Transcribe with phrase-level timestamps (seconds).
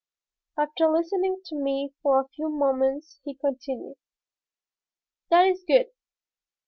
[0.57, 3.97] After listening to me for a few moments he continued:
[5.29, 5.91] "That is good.